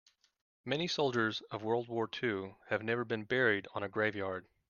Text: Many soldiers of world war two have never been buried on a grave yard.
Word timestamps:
Many 0.65 0.87
soldiers 0.87 1.41
of 1.51 1.61
world 1.61 1.87
war 1.87 2.07
two 2.07 2.55
have 2.69 2.81
never 2.81 3.05
been 3.05 3.23
buried 3.23 3.67
on 3.75 3.83
a 3.83 3.87
grave 3.87 4.15
yard. 4.15 4.47